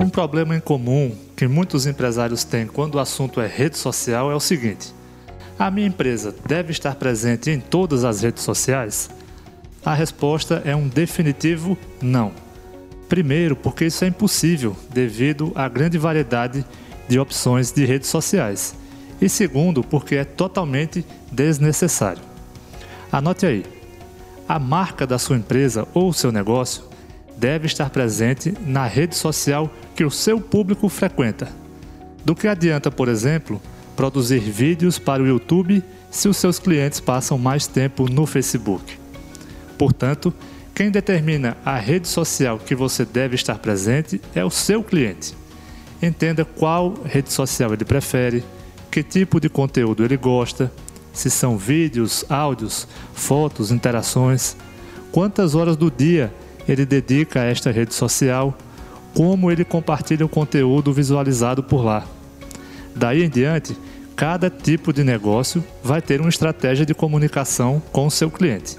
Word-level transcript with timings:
Um 0.00 0.08
problema 0.08 0.56
em 0.56 0.60
comum 0.60 1.14
que 1.36 1.46
muitos 1.46 1.86
empresários 1.86 2.44
têm 2.44 2.66
quando 2.66 2.94
o 2.94 2.98
assunto 2.98 3.40
é 3.40 3.46
rede 3.46 3.76
social 3.76 4.30
é 4.30 4.34
o 4.34 4.40
seguinte: 4.40 4.94
a 5.58 5.70
minha 5.70 5.86
empresa 5.86 6.34
deve 6.46 6.72
estar 6.72 6.94
presente 6.94 7.50
em 7.50 7.58
todas 7.58 8.04
as 8.04 8.22
redes 8.22 8.42
sociais? 8.42 9.10
A 9.84 9.94
resposta 9.94 10.62
é 10.64 10.74
um 10.74 10.88
definitivo 10.88 11.76
não. 12.00 12.32
Primeiro, 13.08 13.56
porque 13.56 13.86
isso 13.86 14.04
é 14.04 14.08
impossível 14.08 14.76
devido 14.90 15.50
à 15.54 15.68
grande 15.68 15.98
variedade 15.98 16.64
de 17.08 17.18
opções 17.18 17.72
de 17.72 17.84
redes 17.84 18.08
sociais. 18.08 18.74
E 19.20 19.28
segundo, 19.28 19.82
porque 19.82 20.14
é 20.14 20.24
totalmente 20.24 21.04
desnecessário. 21.32 22.22
Anote 23.10 23.46
aí: 23.46 23.64
a 24.48 24.58
marca 24.58 25.06
da 25.06 25.18
sua 25.18 25.36
empresa 25.36 25.88
ou 25.92 26.12
seu 26.12 26.30
negócio 26.30 26.87
deve 27.38 27.66
estar 27.66 27.90
presente 27.90 28.52
na 28.66 28.86
rede 28.86 29.14
social 29.14 29.72
que 29.94 30.04
o 30.04 30.10
seu 30.10 30.40
público 30.40 30.88
frequenta. 30.88 31.48
Do 32.24 32.34
que 32.34 32.48
adianta, 32.48 32.90
por 32.90 33.08
exemplo, 33.08 33.62
produzir 33.96 34.40
vídeos 34.40 34.98
para 34.98 35.22
o 35.22 35.26
YouTube 35.26 35.82
se 36.10 36.28
os 36.28 36.36
seus 36.36 36.58
clientes 36.58 37.00
passam 37.00 37.38
mais 37.38 37.66
tempo 37.66 38.08
no 38.10 38.26
Facebook? 38.26 38.98
Portanto, 39.78 40.34
quem 40.74 40.90
determina 40.90 41.56
a 41.64 41.76
rede 41.76 42.08
social 42.08 42.58
que 42.58 42.74
você 42.74 43.04
deve 43.04 43.34
estar 43.34 43.58
presente 43.58 44.20
é 44.34 44.44
o 44.44 44.50
seu 44.50 44.82
cliente. 44.82 45.34
Entenda 46.02 46.44
qual 46.44 46.94
rede 47.04 47.32
social 47.32 47.72
ele 47.72 47.84
prefere, 47.84 48.44
que 48.90 49.02
tipo 49.02 49.40
de 49.40 49.48
conteúdo 49.48 50.04
ele 50.04 50.16
gosta, 50.16 50.72
se 51.12 51.30
são 51.30 51.56
vídeos, 51.56 52.24
áudios, 52.28 52.86
fotos, 53.12 53.72
interações, 53.72 54.56
quantas 55.10 55.54
horas 55.54 55.76
do 55.76 55.90
dia 55.90 56.32
ele 56.68 56.84
dedica 56.84 57.40
a 57.40 57.44
esta 57.44 57.70
rede 57.70 57.94
social, 57.94 58.56
como 59.14 59.50
ele 59.50 59.64
compartilha 59.64 60.24
o 60.24 60.28
conteúdo 60.28 60.92
visualizado 60.92 61.62
por 61.62 61.82
lá. 61.84 62.04
Daí 62.94 63.24
em 63.24 63.28
diante, 63.28 63.76
cada 64.14 64.50
tipo 64.50 64.92
de 64.92 65.02
negócio 65.02 65.64
vai 65.82 66.02
ter 66.02 66.20
uma 66.20 66.28
estratégia 66.28 66.84
de 66.84 66.94
comunicação 66.94 67.82
com 67.90 68.06
o 68.06 68.10
seu 68.10 68.30
cliente. 68.30 68.76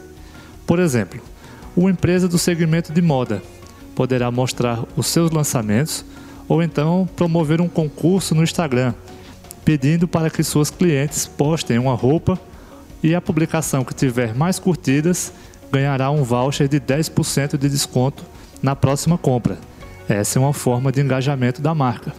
Por 0.68 0.80
exemplo, 0.80 1.20
uma 1.76 1.90
empresa 1.90 2.28
do 2.28 2.38
segmento 2.38 2.92
de 2.94 3.02
moda 3.02 3.42
poderá 3.96 4.30
mostrar 4.30 4.84
os 4.96 5.08
seus 5.08 5.32
lançamentos 5.32 6.06
ou 6.48 6.62
então 6.62 7.08
promover 7.16 7.62
um 7.62 7.68
concurso 7.68 8.36
no 8.36 8.44
Instagram, 8.44 8.94
pedindo 9.64 10.08
para 10.08 10.30
que 10.30 10.44
suas 10.44 10.70
clientes 10.70 11.26
postem 11.26 11.78
uma 11.78 11.96
roupa 11.96 12.40
e 13.02 13.16
a 13.16 13.22
publicação 13.22 13.84
que 13.84 13.94
tiver 13.94 14.36
mais 14.36 14.60
curtidas 14.60 15.32
ganhará 15.72 16.10
um 16.12 16.24
voucher 16.24 16.68
de 16.68 16.80
10% 16.80 17.58
de 17.58 17.70
desconto 17.70 18.24
na 18.62 18.76
próxima 18.76 19.18
compra. 19.18 19.58
Essa 20.08 20.40
é 20.40 20.42
uma 20.42 20.54
forma 20.54 20.92
de 20.92 21.02
engajamento 21.02 21.62
da 21.62 21.76
marca. 21.76 22.14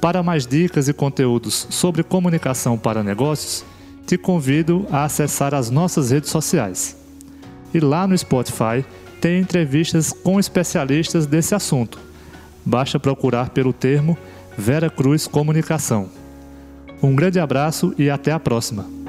Para 0.00 0.22
mais 0.22 0.46
dicas 0.46 0.88
e 0.88 0.94
conteúdos 0.94 1.66
sobre 1.68 2.02
comunicação 2.02 2.78
para 2.78 3.02
negócios, 3.02 3.64
te 4.06 4.16
convido 4.16 4.86
a 4.90 5.04
acessar 5.04 5.54
as 5.54 5.70
nossas 5.70 6.10
redes 6.10 6.30
sociais. 6.30 6.96
E 7.72 7.78
lá 7.78 8.06
no 8.06 8.16
Spotify 8.16 8.84
tem 9.20 9.40
entrevistas 9.40 10.12
com 10.12 10.40
especialistas 10.40 11.26
desse 11.26 11.54
assunto. 11.54 12.00
Basta 12.64 12.98
procurar 12.98 13.50
pelo 13.50 13.72
termo 13.72 14.16
Vera 14.56 14.88
Cruz 14.88 15.26
Comunicação. 15.26 16.08
Um 17.02 17.14
grande 17.14 17.38
abraço 17.38 17.94
e 17.98 18.10
até 18.10 18.32
a 18.32 18.40
próxima! 18.40 18.99